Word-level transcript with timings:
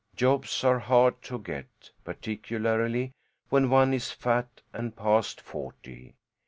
Jobs 0.15 0.63
are 0.63 0.79
hard 0.79 1.21
to 1.21 1.37
get, 1.37 1.91
particularly 2.03 3.11
when 3.49 3.69
one 3.69 3.93
is 3.93 4.09
fat 4.09 4.63
and 4.73 4.95
past 4.95 5.39
forty. 5.39 6.15